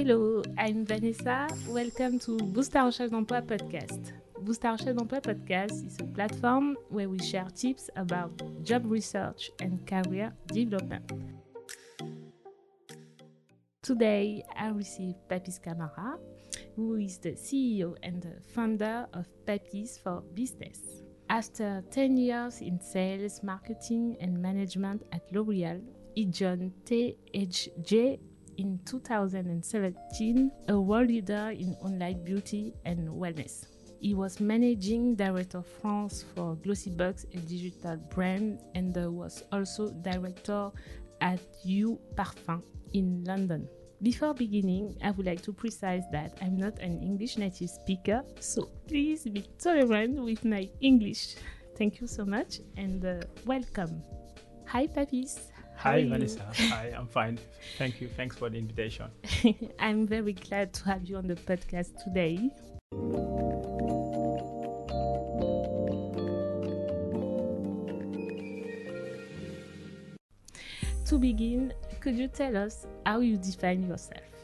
[0.00, 1.48] Hello, I'm Vanessa.
[1.66, 4.14] Welcome to Boost ta recherche d'emploi podcast.
[4.40, 8.30] Boost ta recherche d'emploi podcast is a platform where we share tips about
[8.62, 11.10] job research and career development.
[13.82, 16.16] Today, I receive Papis Camara,
[16.76, 21.02] who is the CEO and the founder of Papis for Business.
[21.28, 25.82] After 10 years in sales, marketing, and management at L'Oreal,
[26.14, 28.20] he joined THJ
[28.58, 33.66] in 2017, a world leader in online beauty and wellness.
[34.00, 40.70] He was managing director of France for Glossybox, a digital brand, and was also director
[41.20, 43.68] at You Parfum in London.
[44.02, 48.70] Before beginning, I would like to precise that I'm not an English native speaker, so
[48.86, 51.34] please be tolerant with my English.
[51.76, 54.02] Thank you so much and uh, welcome.
[54.66, 55.50] Hi, Papis.
[55.78, 56.44] Hi, Vanessa.
[56.70, 57.38] Hi, I'm fine.
[57.76, 58.08] Thank you.
[58.08, 59.06] Thanks for the invitation.
[59.78, 62.50] I'm very glad to have you on the podcast today.
[71.06, 74.37] To begin, could you tell us how you define yourself?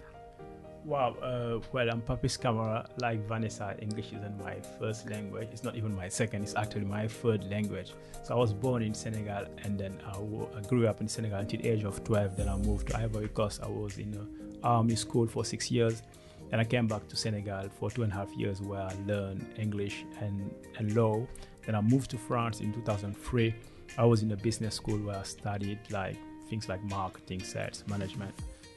[0.85, 2.87] Wow, uh, well, I'm Papis Camara.
[2.99, 5.49] Like Vanessa, English isn't my first language.
[5.51, 7.95] It's not even my second, it's actually my third language.
[8.23, 11.39] So I was born in Senegal and then I, w- I grew up in Senegal
[11.39, 12.37] until the age of 12.
[12.37, 13.63] Then I moved to Ivory Coast.
[13.63, 16.03] I was in an army school for six years.
[16.51, 19.47] Then I came back to Senegal for two and a half years where I learned
[19.57, 21.27] English and, and law.
[21.65, 23.55] Then I moved to France in 2003.
[23.97, 26.19] I was in a business school where I studied like
[26.51, 28.35] things like marketing, sales, management.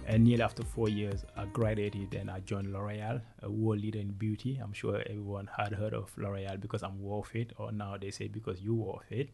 [0.08, 4.12] And nearly after four years, I graduated and I joined L'Oreal, a world leader in
[4.14, 4.58] beauty.
[4.64, 8.30] I'm sure everyone had heard of L'Oreal because I'm worth it, or now they say
[8.30, 9.32] because you worth it.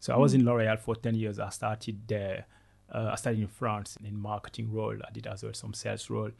[0.00, 1.38] So I was in L'Oreal for 10 years.
[1.38, 2.46] I started there.
[2.92, 4.96] Uh, I started in France in marketing role.
[5.06, 6.32] I did as well some sales role.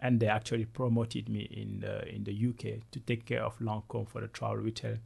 [0.00, 4.08] And they actually promoted me in the, in the UK to take care of Lancome
[4.08, 4.98] for the travel retail.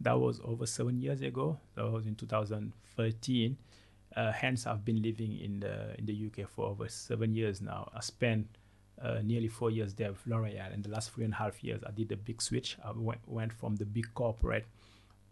[0.00, 1.58] That was over seven years ago.
[1.74, 3.56] That was in 2013.
[4.16, 7.90] Uh, hence, I've been living in the in the UK for over seven years now.
[7.94, 8.46] I spent
[9.02, 11.82] uh, nearly four years there with L'Oreal, and the last three and a half years,
[11.86, 12.76] I did a big switch.
[12.84, 14.66] I went, went from the big corporate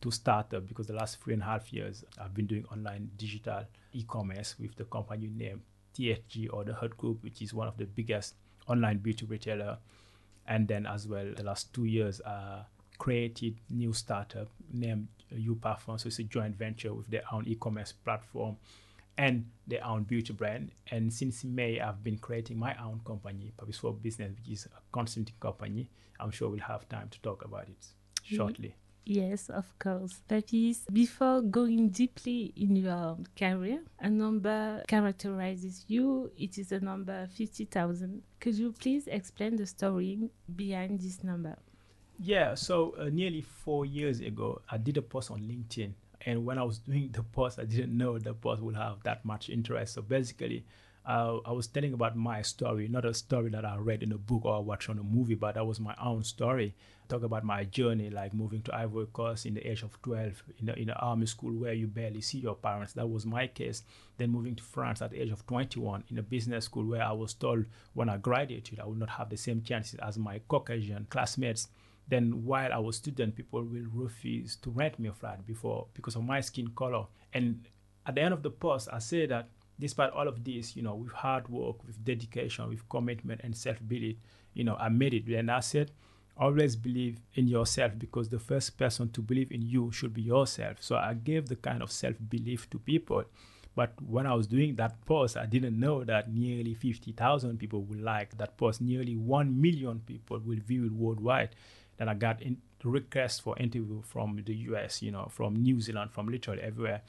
[0.01, 3.65] to startup because the last three and a half years, I've been doing online digital
[3.93, 5.61] e-commerce with the company named
[5.97, 8.35] THG or the Hut Group, which is one of the biggest
[8.67, 9.79] online beauty retailer.
[10.47, 12.65] And then as well, the last two years, uh,
[13.03, 15.99] created new startup named You Parfum.
[15.99, 18.59] So it's a joint venture with their own e-commerce platform
[19.19, 20.71] and their own beauty brand.
[20.89, 24.81] And since May, I've been creating my own company, Papis for Business, which is a
[24.93, 25.91] consulting company.
[26.21, 27.85] I'm sure we'll have time to talk about it
[28.23, 28.77] shortly.
[29.05, 30.23] Yes, of course.
[30.29, 36.31] Papis, before going deeply in your career, a number characterizes you.
[36.39, 38.23] It is a number 50,000.
[38.39, 41.57] Could you please explain the story behind this number?
[42.25, 45.93] Yeah, so uh, nearly four years ago, I did a post on LinkedIn.
[46.25, 49.25] And when I was doing the post, I didn't know the post would have that
[49.25, 49.95] much interest.
[49.95, 50.65] So basically,
[51.05, 54.19] uh, I was telling about my story, not a story that I read in a
[54.19, 56.77] book or watched on a movie, but that was my own story.
[57.09, 60.67] Talk about my journey, like moving to Ivory Coast in the age of 12 in
[60.67, 62.93] the, in army school where you barely see your parents.
[62.93, 63.83] That was my case.
[64.17, 67.11] Then moving to France at the age of 21 in a business school where I
[67.11, 71.09] was told when I graduated, I would not have the same chances as my Caucasian
[71.11, 71.67] classmates
[72.13, 76.15] then while I was student, people will refuse to rent me a flat before because
[76.15, 77.07] of my skin color.
[77.33, 77.67] And
[78.07, 79.49] at the end of the post, I say that
[79.81, 84.17] despite all of this, you know, with hard work, with dedication, with commitment and self-belief,
[84.53, 85.27] you know, I made it.
[85.29, 85.91] And I said,
[86.37, 90.77] always believe in yourself because the first person to believe in you should be yourself.
[90.81, 93.25] So I gave the kind of self-belief to people.
[93.75, 98.01] But when I was doing that post, I didn't know that nearly 50,000 people will
[98.01, 98.83] like that post.
[98.83, 101.57] Nearly 1 million people will view it worldwide
[101.99, 106.11] then I got in requests for interview from the US, you know, from New Zealand,
[106.11, 107.03] from literally everywhere.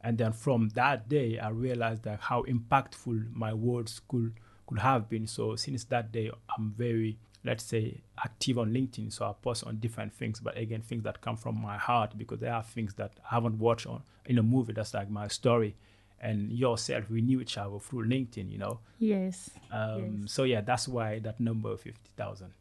[0.00, 4.34] And then from that day, I realized that how impactful my words could
[4.66, 5.26] could have been.
[5.26, 9.12] So since that day, I'm very, let's say, active on LinkedIn.
[9.12, 12.40] So I post on different things, but again, things that come from my heart because
[12.40, 14.72] there are things that I haven't watched on in a movie.
[14.72, 15.76] That's like my story.
[16.20, 18.80] And yourself, we knew each other through LinkedIn, you know.
[18.98, 19.50] Yes.
[19.70, 20.32] Um, yes.
[20.32, 22.52] So yeah, that's why that number fifty thousand.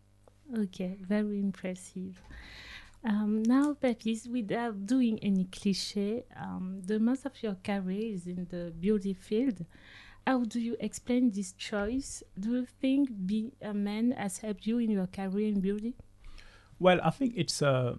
[0.54, 2.22] Okay, very impressive.
[3.04, 8.48] Um, now, Papis, without doing any cliche, um, the most of your career is in
[8.50, 9.66] the beauty field.
[10.26, 12.24] How do you explain this choice?
[12.40, 15.94] Do you think being a man has helped you in your career in beauty?
[16.80, 17.98] Well, I think it's a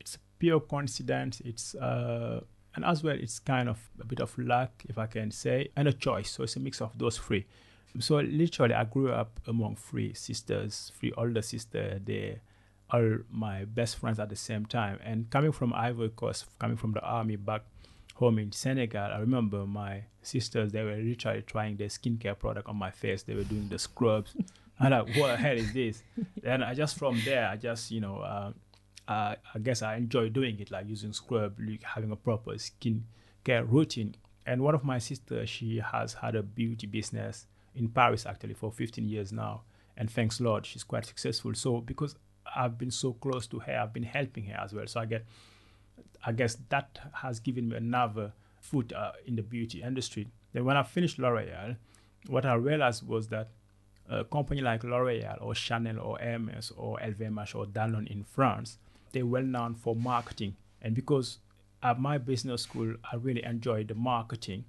[0.00, 1.40] it's a pure coincidence.
[1.44, 2.40] It's uh,
[2.74, 5.86] and as well, it's kind of a bit of luck, if I can say, and
[5.86, 6.30] a choice.
[6.30, 7.46] So it's a mix of those three.
[8.00, 12.00] So literally, I grew up among three sisters, three older sisters.
[12.04, 12.40] They
[12.90, 14.98] are my best friends at the same time.
[15.04, 17.62] And coming from Ivory Coast, coming from the army back
[18.14, 22.76] home in Senegal, I remember my sisters, they were literally trying their skincare product on
[22.76, 23.22] my face.
[23.22, 24.34] They were doing the scrubs.
[24.80, 26.02] I'm like, what the hell is this?
[26.44, 28.52] and I just from there, I just, you know, uh,
[29.08, 33.64] uh, I guess I enjoy doing it, like using scrub, like having a proper skincare
[33.66, 34.14] routine.
[34.46, 37.46] And one of my sisters, she has had a beauty business
[37.78, 39.62] in Paris actually for 15 years now.
[39.96, 41.54] And thanks Lord, she's quite successful.
[41.54, 42.14] So because
[42.54, 44.86] I've been so close to her, I've been helping her as well.
[44.86, 45.24] So I get,
[46.24, 50.28] I guess that has given me another foot uh, in the beauty industry.
[50.52, 51.76] Then when I finished L'Oreal,
[52.28, 53.48] what I realized was that
[54.08, 58.78] a company like L'Oreal or Chanel or Hermes or LVMH or Danone in France,
[59.12, 60.56] they're well known for marketing.
[60.80, 61.38] And because
[61.82, 64.64] at my business school, I really enjoyed the marketing.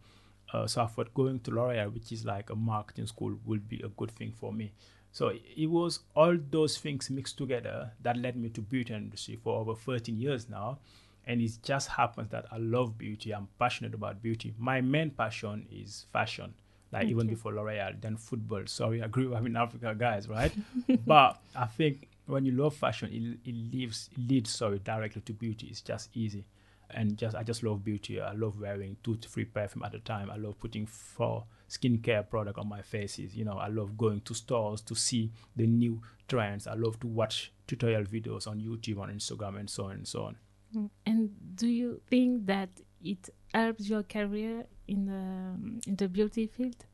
[0.51, 3.81] Uh, so I thought going to L'Oreal, which is like a marketing school, would be
[3.81, 4.72] a good thing for me.
[5.12, 9.60] So it was all those things mixed together that led me to beauty industry for
[9.60, 10.80] over 13 years now.
[11.25, 13.31] And it just happens that I love beauty.
[13.31, 14.54] I'm passionate about beauty.
[14.57, 16.54] My main passion is fashion,
[16.92, 17.12] like okay.
[17.12, 18.63] even before L'Oreal, then football.
[18.66, 20.52] Sorry, I grew up in Africa, guys, right?
[21.06, 25.34] but I think when you love fashion, it, it leaves it leads sorry directly to
[25.34, 25.68] beauty.
[25.68, 26.45] It's just easy
[26.91, 28.19] and just I just love beauty.
[28.19, 30.30] I love wearing two to three perfume at a time.
[30.30, 33.36] I love putting four skincare product on my faces.
[33.36, 36.68] You know, I love going to stores to see the new trends.
[36.68, 40.24] I love to watch tutorial videos on YouTube, on Instagram, and so on and so
[40.24, 40.38] on.
[40.75, 40.89] Mm.
[41.06, 42.69] And do you think that
[43.03, 46.85] it helps your career in the in the beauty field?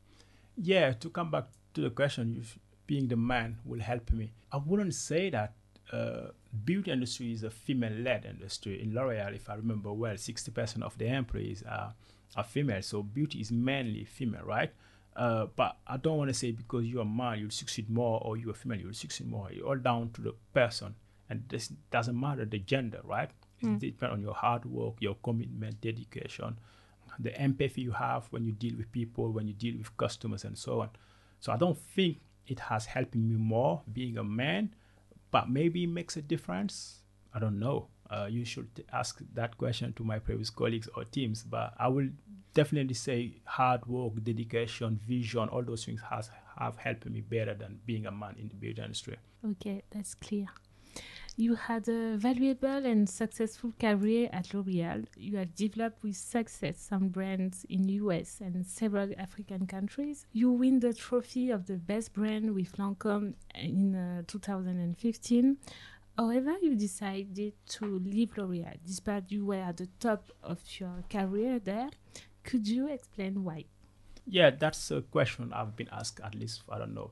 [0.58, 0.94] Yeah.
[0.94, 2.46] To come back to the question,
[2.88, 4.32] being the man will help me.
[4.52, 5.54] I wouldn't say that
[5.92, 6.28] uh,
[6.64, 8.82] beauty industry is a female-led industry.
[8.82, 11.94] In L'Oreal, if I remember well, 60% of the employees are,
[12.36, 12.82] are female.
[12.82, 14.72] So beauty is mainly female, right?
[15.16, 18.38] Uh, but I don't want to say because you're a man, you'll succeed more, or
[18.38, 19.50] you're a female, you'll succeed more.
[19.52, 20.96] It's all down to the person.
[21.30, 23.32] And this doesn't matter the gender, right?
[23.64, 23.78] Mm.
[23.78, 26.60] It depends on your hard work, your commitment, dedication,
[27.20, 30.58] the empathy you have when you deal with people, when you deal with customers, and
[30.58, 30.90] so on.
[31.40, 34.76] So I don't think it has helped me more being a man
[35.36, 37.00] but maybe it makes a difference.
[37.34, 37.90] I don't know.
[38.10, 41.44] Uh, you should ask that question to my previous colleagues or teams.
[41.44, 42.08] But I will
[42.54, 47.80] definitely say hard work, dedication, vision, all those things has have helped me better than
[47.86, 49.18] being a man in the beauty industry.
[49.46, 50.46] Okay, that's clear.
[51.38, 55.06] You had a valuable and successful career at L'Oreal.
[55.18, 60.28] You have developed with success some brands in the US and several African countries.
[60.32, 65.58] You win the trophy of the best brand with Lancome in uh, 2015.
[66.18, 71.60] However, you decided to leave L'Oreal despite you were at the top of your career
[71.60, 71.90] there.
[72.46, 73.66] Could you explain why?
[74.26, 77.12] Yeah, that's a question I've been asked at least, I don't know,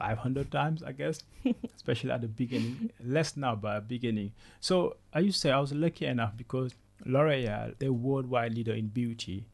[0.00, 1.22] 500 times, I guess,
[1.76, 2.90] especially at the beginning.
[3.04, 4.32] Less now, but beginning.
[4.58, 6.74] So I used to say I was lucky enough because
[7.04, 9.46] L'Oreal, they're worldwide leader in beauty.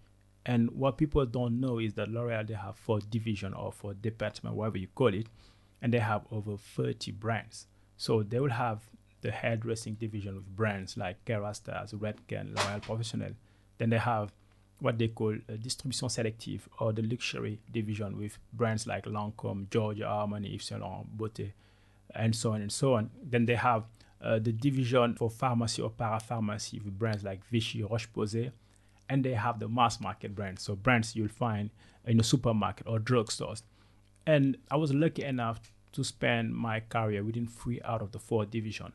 [0.46, 4.54] And what people don't know is that L'Oreal, they have four division or four department,
[4.54, 5.26] whatever you call it,
[5.82, 7.66] and they have over 30 brands.
[7.96, 8.82] So they will have
[9.22, 13.34] the hairdressing division with brands like Kérastase, Redken, L'Oréal Professionnel.
[13.78, 14.32] Then they have
[14.80, 20.06] what they call a distribution selective or the luxury division with brands like Lancome, Giorgio
[20.06, 21.52] Armani, Yves Saint Laurent, Beauté,
[22.14, 23.10] and so on and so on.
[23.22, 23.84] Then they have
[24.22, 28.52] uh, the division for pharmacy or parapharmacy with brands like Vichy, Roche-Posay,
[29.08, 31.70] and they have the mass market brands, so brands you'll find
[32.04, 33.62] in a supermarket or drugstores.
[34.26, 35.60] And I was lucky enough
[35.92, 38.92] to spend my career within three out of the four division.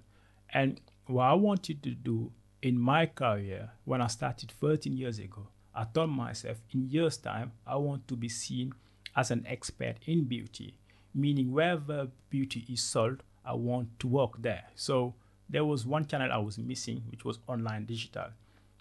[0.53, 5.48] And what I wanted to do in my career when I started 13 years ago
[5.74, 8.74] I told myself in years' time, I want to be seen
[9.16, 10.78] as an expert in beauty,
[11.13, 14.66] meaning wherever beauty is sold, I want to work there.
[14.75, 15.16] So
[15.50, 18.28] there was one channel I was missing, which was online digital.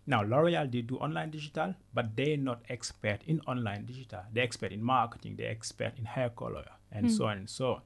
[0.07, 4.23] Now, L'Oreal, they do online digital, but they're not expert in online digital.
[4.33, 7.17] They're expert in marketing, they're expert in hair color, and mm.
[7.17, 7.83] so on and so on.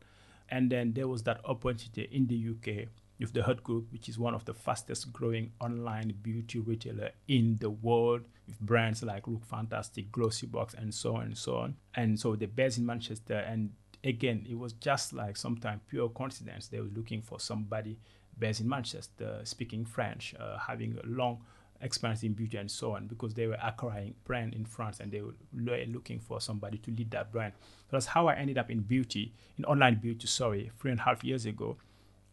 [0.48, 4.18] And then there was that opportunity in the UK with the Hut Group, which is
[4.18, 9.44] one of the fastest growing online beauty retailer in the world, with brands like Look
[9.44, 11.76] Fantastic, Glossybox, and so on and so on.
[11.94, 13.34] And so they're based in Manchester.
[13.34, 13.70] And
[14.02, 16.68] again, it was just like sometimes pure coincidence.
[16.68, 17.98] They were looking for somebody
[18.38, 21.38] based in Manchester, speaking French, uh, having a long
[21.80, 25.20] experience in beauty and so on, because they were acquiring brand in France and they
[25.20, 27.52] were looking for somebody to lead that brand.
[27.58, 31.02] So that's how I ended up in beauty, in online beauty, sorry, three and a
[31.04, 31.76] half years ago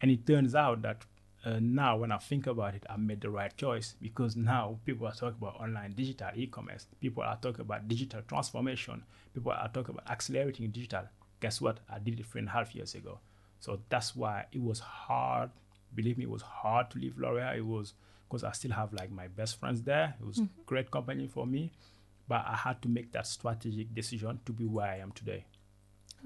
[0.02, 1.04] and it turns out that
[1.44, 5.06] uh, now when I think about it, I made the right choice because now people
[5.06, 6.86] are talking about online digital e-commerce.
[7.00, 9.02] People are talking about digital transformation.
[9.34, 11.04] People are talking about accelerating digital.
[11.40, 11.80] Guess what?
[11.88, 13.18] I did it three and a half years ago.
[13.58, 15.50] So that's why it was hard.
[15.94, 17.56] Believe me, it was hard to leave L'Oreal.
[17.56, 17.94] It was
[18.28, 20.14] because I still have like my best friends there.
[20.20, 20.62] It was mm-hmm.
[20.66, 21.72] great company for me,
[22.28, 25.44] but I had to make that strategic decision to be where I am today.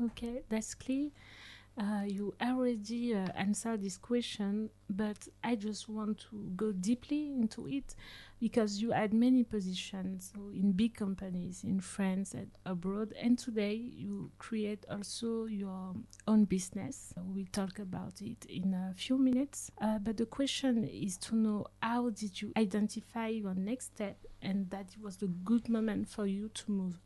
[0.04, 1.10] Okay, that's clear.
[1.78, 7.68] Uh, you already uh, answered this question, but I just want to go deeply into
[7.68, 7.94] it
[8.40, 13.74] because you had many positions so in big companies in France and abroad, and today
[13.74, 15.94] you create also your
[16.26, 17.12] own business.
[17.22, 19.70] We'll talk about it in a few minutes.
[19.78, 24.70] Uh, but the question is to know how did you identify your next step and
[24.70, 26.98] that it was the good moment for you to move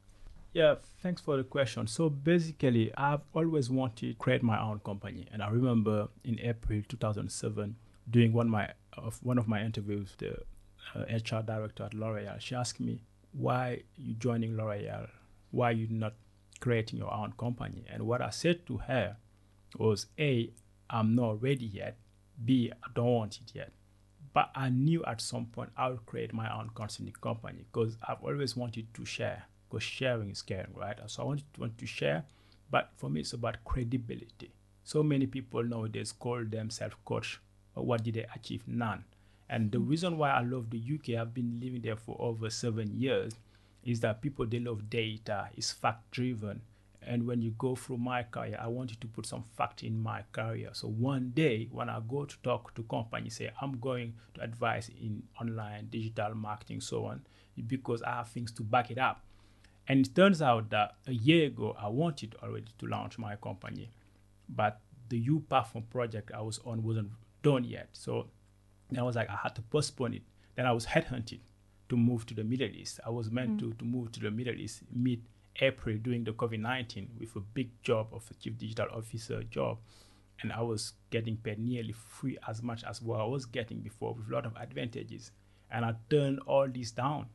[0.53, 1.87] yeah, thanks for the question.
[1.87, 6.83] So basically, I've always wanted to create my own company, and I remember in April
[6.89, 7.77] 2007
[8.11, 10.39] doing one of my of one of my interviews, the
[10.95, 12.41] uh, HR director at L'Oreal.
[12.41, 13.03] She asked me,
[13.33, 15.09] "Why you joining L'Oreal?
[15.53, 16.15] Why you not
[16.59, 19.17] creating your own company?" And what I said to her
[19.79, 20.53] was, "A,
[20.89, 21.97] I'm not ready yet.
[22.45, 23.73] B, I don't want it yet."
[24.33, 28.23] But I knew at some point I would create my own consulting company because I've
[28.23, 30.99] always wanted to share because sharing is caring, right?
[31.07, 32.25] So I want to, want to share,
[32.71, 34.53] but for me, it's about credibility.
[34.83, 37.41] So many people nowadays call themselves coach,
[37.75, 38.65] but what did they achieve?
[38.67, 39.05] None.
[39.49, 39.89] And the mm.
[39.89, 43.35] reason why I love the UK, I've been living there for over seven years,
[43.85, 46.63] is that people they love data, it's fact driven.
[47.03, 49.99] And when you go through my career, I want you to put some fact in
[49.99, 50.69] my career.
[50.73, 54.91] So one day when I go to talk to companies, say I'm going to advise
[55.01, 57.23] in online digital marketing, so on,
[57.67, 59.25] because I have things to back it up.
[59.89, 63.91] And it turns out that a year ago, I wanted already to launch my company,
[64.49, 67.11] but the U platform project I was on wasn't
[67.43, 67.89] done yet.
[67.93, 68.29] So
[68.97, 70.23] I was like, I had to postpone it.
[70.57, 71.41] Then I was headhunted
[71.89, 73.01] to move to the Middle East.
[73.05, 73.59] I was meant mm.
[73.61, 75.23] to, to move to the Middle East mid
[75.61, 79.79] April during the COVID 19 with a big job of a chief digital officer job.
[80.43, 84.15] And I was getting paid nearly free as much as what I was getting before
[84.15, 85.33] with a lot of advantages.
[85.71, 87.27] And I turned all this down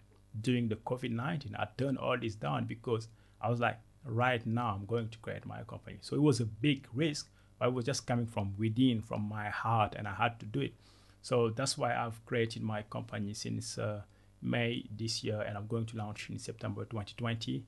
[0.42, 1.56] during the COVID 19.
[1.58, 3.08] I turned all this down because
[3.42, 5.98] I was like, right now, I'm going to create my company.
[6.02, 9.50] So it was a big risk, but it was just coming from within, from my
[9.50, 10.74] heart, and I had to do it.
[11.22, 14.02] So that's why I've created my company since uh,
[14.42, 17.64] May this year, and I'm going to launch in September 2020.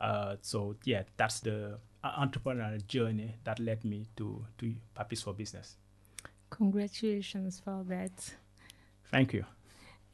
[0.00, 5.32] Uh, so yeah, that's the uh, entrepreneurial journey that led me to to Papis for
[5.32, 5.76] Business.
[6.50, 8.34] Congratulations for that.
[9.10, 9.44] Thank you.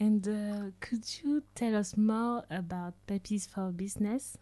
[0.01, 4.37] And uh, could you tell us more about Papis for Business?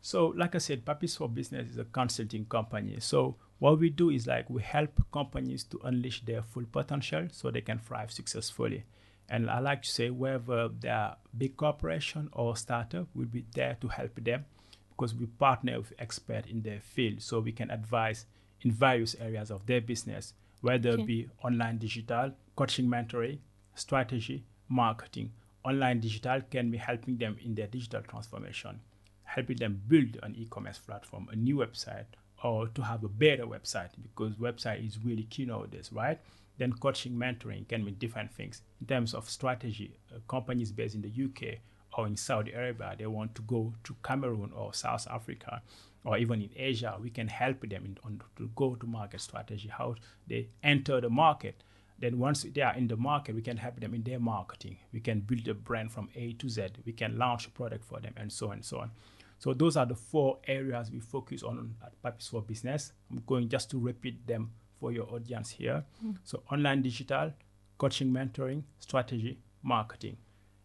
[0.00, 2.96] So, like I said, Papis for Business is a consulting company.
[3.00, 7.50] So, what we do is like we help companies to unleash their full potential so
[7.50, 8.84] they can thrive successfully.
[9.28, 13.88] And I like to say, whether they're big corporation or startup, we'll be there to
[13.88, 14.44] help them
[14.90, 18.26] because we partner with experts in their field so we can advise
[18.60, 21.02] in various areas of their business, whether okay.
[21.02, 23.38] it be online digital, coaching mentoring,
[23.74, 25.32] strategy, marketing,
[25.64, 28.80] online digital can be helping them in their digital transformation,
[29.24, 32.06] helping them build an e-commerce platform, a new website,
[32.42, 36.20] or to have a better website because website is really key nowadays, right?
[36.58, 38.62] Then coaching, mentoring can mean different things.
[38.80, 41.58] In terms of strategy, uh, companies based in the UK
[41.96, 45.62] or in Saudi Arabia, they want to go to Cameroon or South Africa
[46.04, 49.68] or even in Asia, we can help them in, on to go to market strategy,
[49.68, 49.94] how
[50.28, 51.62] they enter the market
[51.98, 54.78] then once they are in the market, we can help them in their marketing.
[54.92, 56.68] We can build a brand from A to Z.
[56.84, 58.90] We can launch a product for them and so on and so on.
[59.38, 62.92] So those are the four areas we focus on at Papis for Business.
[63.10, 65.84] I'm going just to repeat them for your audience here.
[66.04, 66.16] Mm.
[66.24, 67.32] So online digital,
[67.78, 70.16] coaching, mentoring, strategy, marketing.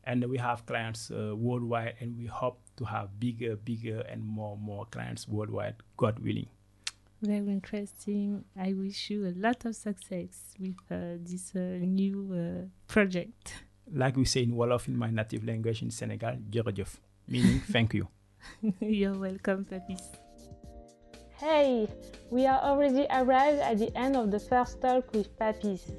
[0.05, 4.57] And we have clients uh, worldwide and we hope to have bigger, bigger and more,
[4.57, 6.47] more clients worldwide, God willing.
[7.21, 8.45] Very interesting.
[8.57, 13.53] I wish you a lot of success with uh, this uh, new uh, project.
[13.91, 16.95] Like we say in Wolof in my native language in Senegal, jërëjëf,
[17.27, 18.07] meaning thank you.
[18.79, 20.01] You're welcome, Papis.
[21.35, 21.89] Hey,
[22.29, 25.91] we are already arrived at the end of the first talk with Papis.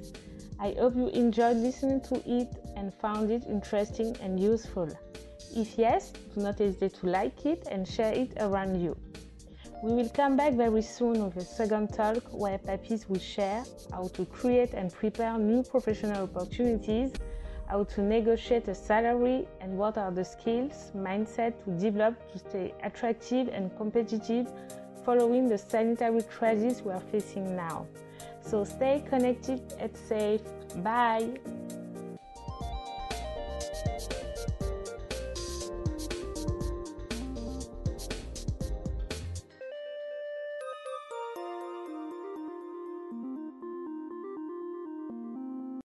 [0.58, 4.88] I hope you enjoyed listening to it and found it interesting and useful.
[5.54, 8.96] If yes, do not hesitate to like it and share it around you.
[9.82, 14.08] We will come back very soon with a second talk where Papis will share how
[14.08, 17.12] to create and prepare new professional opportunities,
[17.66, 22.74] how to negotiate a salary, and what are the skills, mindset to develop to stay
[22.82, 24.52] attractive and competitive
[25.02, 27.86] following the sanitary crisis we are facing now.
[28.42, 30.42] So stay connected and safe.
[30.84, 31.38] Bye.